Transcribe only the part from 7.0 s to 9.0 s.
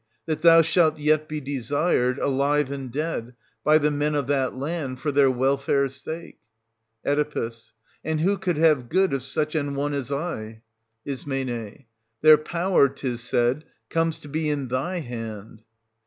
390 Oe. And who could have